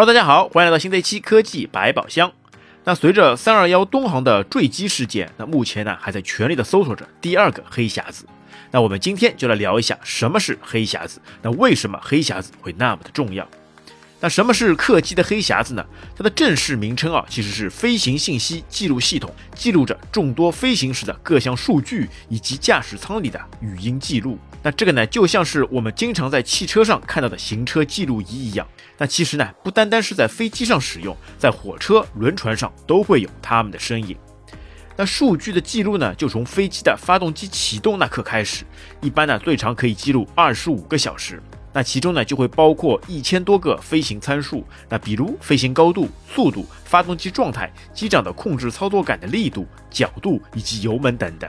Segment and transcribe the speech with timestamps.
[0.00, 2.32] 好大家好，欢迎来到新的一期科技百宝箱。
[2.84, 8.24] 那随着三二幺东航的坠机事件，那目前呢还在全力的搜索着第二个黑匣子。
[8.70, 13.46] 那我们今天就来聊一下什么是黑匣子，那为什么黑匣子会那么的重要？
[14.22, 15.84] 那什么是客机的黑匣子呢？
[16.14, 24.38] 它的正式名称啊，其实是飞行信息记录系统，记录着众多飞行时的各项数据以及驾驶舱里的语音记录。
[24.62, 28.68] 那这个呢，就像是我们经常在汽车上看到的行车记录仪一样。
[28.98, 34.14] 那其实呢，不单单是在飞机上使用，在火车、轮船上都会有它们的身影。
[34.98, 38.66] 那数据的记录呢，就从飞机的发动机启动那刻开始，
[39.00, 41.42] 一般呢最长可以记录二十五个小时。
[41.72, 51.48] 那其中呢，就会包括一千多个飞行参数，那比如飞行高度、速度、发动机状态、机长的控制操作杆的力度、角度以及油门等等。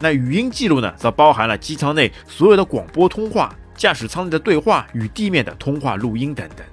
[0.00, 6.66] 那语音记录呢，则包含了机舱内所有的广播通话、驾驶舱内的对话与地面的通话录音等等。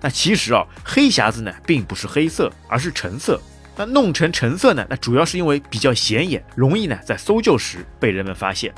[0.00, 3.40] 那其实啊，黑匣子呢，并不是黑色，而是橙色。
[3.76, 8.72] 那弄成橙色呢，那主要是因为比较显眼，容易呢在搜救时被人们发现。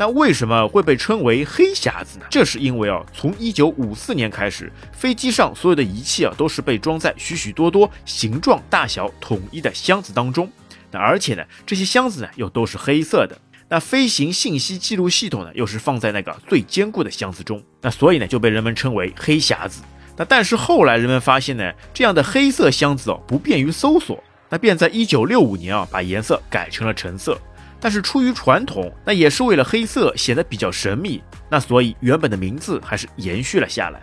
[0.00, 2.24] 那为什么会被称为黑匣子呢？
[2.30, 10.50] 这是因为啊，从一九五四年开始，飞机上所有的仪器啊都是被装在许许多多形状大小统一的箱子当中。
[10.90, 13.36] 那而且呢，这些箱子呢又都是黑色的。
[13.68, 17.62] 那飞行信息记录系统呢又是放在那个最坚固的箱子中。
[17.82, 19.82] 那所以呢就被人们称为黑匣子。
[20.16, 27.38] 那但是后来人们发现呢，这样的黑色箱子哦不便于搜索，那便在一九六五年啊把颜色改成了橙色。
[27.80, 34.02] 但是出于传统，那也是为了黑色显得比较神秘，那所以原本的名字还是延续了下来。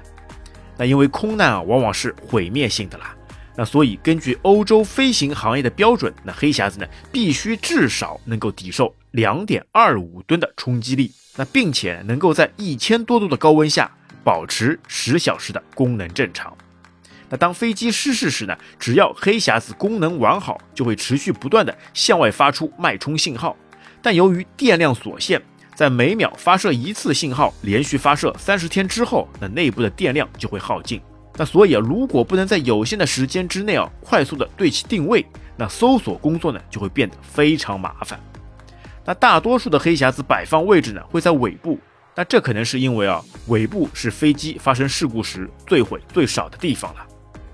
[0.77, 3.15] 那因为空难啊往往是毁灭性的啦，
[3.55, 13.91] 那所以根据欧洲飞行行业的标准，那黑匣子呢必须至少能够抵受两点二五吨的冲击力，那并且能够在一千多度的高温下
[14.23, 16.55] 保持十小时的功能正常。
[17.29, 23.55] 那当飞机失事时呢，只要黑匣子功能完好，就会持续不断的向外发出脉冲信号。
[24.07, 25.41] 但由于电量所限，
[25.75, 31.01] 在每秒发射一次信号，连续发射三十天之后，那内部的电量就会耗尽。
[31.35, 35.25] 那所以啊，如果不能在有限的时间之内啊，快速的对其定位，
[35.57, 38.17] 那搜索工作呢就会变得非常麻烦。
[39.03, 41.77] 那大多数的黑匣子摆放位置呢会在尾部，
[42.15, 47.05] 那这可能是因为啊，尾部是飞机发生事故时坠毁最少的地方了。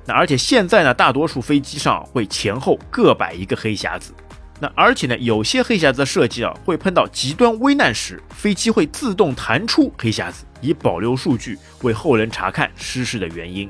[0.06, 4.14] 那而且现在呢，大多数飞机上会前后各摆一个黑匣子。
[4.64, 13.70] 那而且呢，有些黑匣子的设计啊，会碰到极端危难时，飞机会自动弹出黑匣子，以保留数据，为后人查看失事的原因。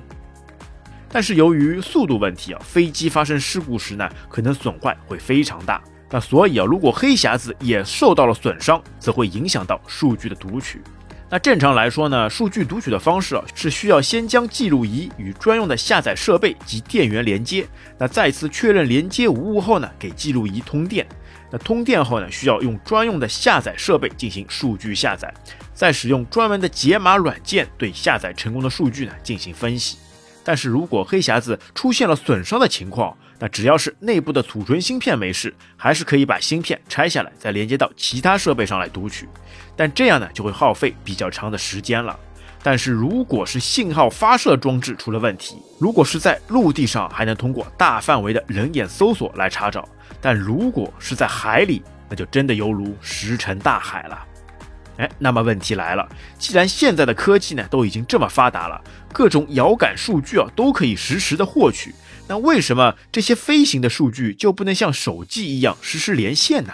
[1.09, 5.81] 但是由于速度问题啊，飞机发生事故时呢，可能损坏会非常大。
[6.12, 10.80] 那所以啊，如果黑匣子也受到了损伤，则会影响到数据的读取。
[11.33, 17.67] 那正常来说呢，数据读取的方式啊，是需要先将记录仪与专用的下载设备及电源连接。
[17.97, 21.03] 那再次确认连接无误后呢，给记录仪通电。
[21.49, 25.33] 那通电后呢，需要用专用的下载设备进行数据下载，
[25.73, 29.97] 再使用专门的解码软件对下载成功的数据呢进行分析。
[30.44, 39.28] 但是如果黑匣子出现了损伤的情况，那只要是内部的储存芯片没事，还是可以把芯片拆下来，再连接到其他设备上来读取。
[39.76, 42.18] 但这样呢，就会耗费比较长的时间了。
[42.64, 49.81] 但是如果是信号发射装置出了问题，如果是在陆地上，还能通过大范围的人眼搜索来查找；
[50.22, 54.25] 但如果是在海里，那就真的犹如石沉大海了。
[54.98, 58.80] 哎，那么问题来了，既然现在的科技呢都已经这么发达了，
[59.12, 61.94] 各种遥感数据啊都可以实时的获取，
[62.28, 66.74] 那为什么这些飞行的数据就不能像手机一样实时连线呢？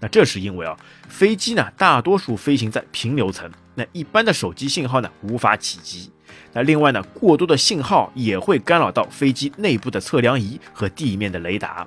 [0.00, 0.76] 那这是因为啊，
[1.08, 6.10] 飞机呢大多数飞行在平流层，那一般的手机信号呢无法企及。
[6.52, 11.86] 那另外呢，过多的信号也会干扰到飞机内部的测量仪和地面的雷达。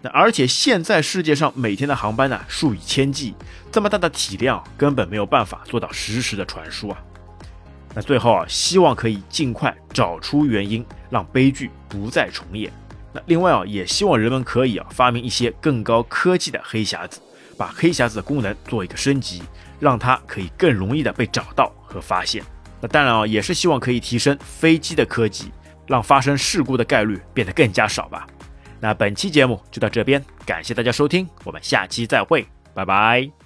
[0.00, 3.34] 那而且现在世界上每天的航班呢数以千计，
[3.72, 6.98] 这么大的体量根本没有办法做到实时的传输啊。
[7.94, 12.70] 那最后啊，希望可以尽快找出原因，让悲剧不再重演。
[13.12, 17.20] 那另外啊，也希望人们可以啊发明一些更高科技的黑匣子，
[17.56, 19.42] 把黑匣子的功能做一个升级，
[19.80, 22.44] 让它可以更容易的被找到和发现。
[22.80, 25.50] 那当然啊，也是希望可以提升飞机的科技，
[25.88, 28.26] 让发生事故的概率变得更加少吧。
[28.80, 33.37] 那本期节目就到这边，感谢大家收听，我们下期再会，拜拜。